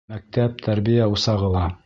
Мәктәп— 0.13 0.55
тәрбиә 0.69 1.11
усағы 1.19 1.55
ла. 1.59 1.69